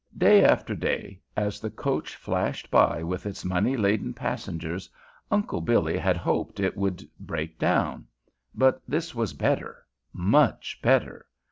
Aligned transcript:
Day 0.17 0.43
after 0.43 0.73
day, 0.73 1.21
as 1.37 1.59
the 1.59 1.69
coach 1.69 2.15
flashed 2.15 2.71
by 2.71 3.03
with 3.03 3.27
its 3.27 3.45
money 3.45 3.77
laden 3.77 4.15
passengers, 4.15 4.89
Uncle 5.29 5.61
Billy 5.61 5.95
had 5.95 6.17
hoped 6.17 6.55
that 6.55 6.65
it 6.65 6.75
would 6.75 7.07
break 7.19 7.59
down. 7.59 8.07
But 8.55 8.81
this 8.87 9.13
was 9.13 9.33
better, 9.33 9.85
much 10.11 10.81
better. 10.81 11.27